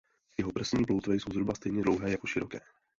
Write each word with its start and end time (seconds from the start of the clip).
Jeho 0.37 0.51
prsní 0.51 0.85
ploutve 0.85 1.15
jsou 1.15 1.29
zhruba 1.33 1.53
stejně 1.55 1.83
dlouhé 1.83 2.11
jako 2.11 2.27
široké. 2.27 2.59